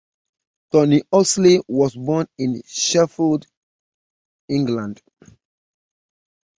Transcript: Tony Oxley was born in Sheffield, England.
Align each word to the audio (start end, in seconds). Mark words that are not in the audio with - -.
Tony 0.71 1.03
Oxley 1.13 1.61
was 1.67 1.93
born 1.95 2.25
in 2.39 2.63
Sheffield, 2.65 3.45
England. 4.47 4.99